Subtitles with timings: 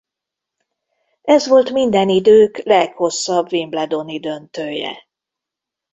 [1.21, 5.07] Ez volt minden idők leghosszabb wimbledoni döntője.